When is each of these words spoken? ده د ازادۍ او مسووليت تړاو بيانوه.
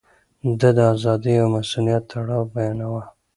ده 0.59 0.69
د 0.77 0.79
ازادۍ 0.93 1.35
او 1.41 1.47
مسووليت 1.55 2.03
تړاو 2.11 2.51
بيانوه. 2.53 3.03